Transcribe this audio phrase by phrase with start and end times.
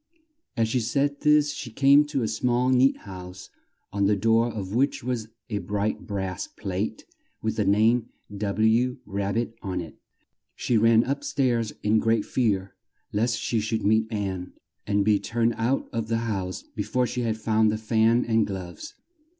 [0.57, 3.51] As she said this she came to a small neat house
[3.93, 7.05] on the door of which was a bright brass plate
[7.43, 8.97] with the name W.
[9.05, 9.99] Rab bit on it.
[10.55, 12.73] She ran up stairs in great fear
[13.13, 14.53] lest she should meet Ann
[14.87, 18.47] and be turned out of the house be fore she had found the fan and
[18.47, 18.95] gloves.